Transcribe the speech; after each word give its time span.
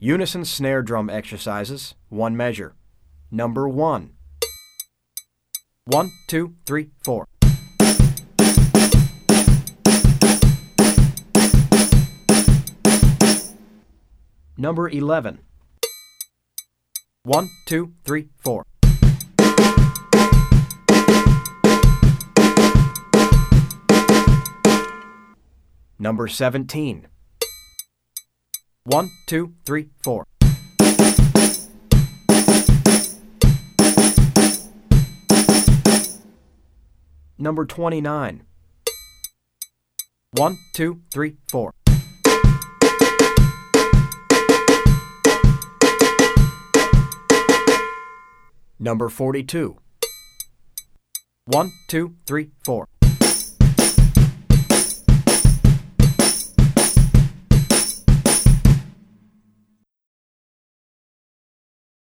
Unison 0.00 0.44
snare 0.44 0.80
drum 0.80 1.10
exercises, 1.10 1.96
one 2.08 2.36
measure. 2.36 2.76
Number 3.32 3.68
one. 3.68 4.10
One, 5.86 6.12
two, 6.28 6.54
three, 6.64 6.90
four. 7.02 7.26
Number 14.56 14.88
11. 14.88 15.40
One, 17.24 17.48
two, 17.66 17.94
three, 18.04 18.28
four. 18.38 18.62
Number 25.98 26.28
17. 26.28 27.08
One, 28.90 29.10
two, 29.26 29.52
three, 29.66 29.90
four. 30.02 30.24
Number 37.36 37.66
29. 37.66 38.44
One, 40.30 40.56
two, 40.72 41.02
three, 41.12 41.36
four. 41.50 41.74
Number 48.78 49.10
42. 49.10 49.76
One, 51.44 51.72
two, 51.88 52.14
three, 52.26 52.52
four. 52.64 52.88